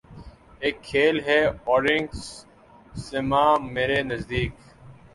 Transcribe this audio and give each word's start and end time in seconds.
اک 0.65 0.75
کھیل 0.87 1.15
ہے 1.27 1.39
اورنگ 1.67 2.05
سلیماں 3.03 3.51
مرے 3.73 3.99
نزدیک 4.09 4.51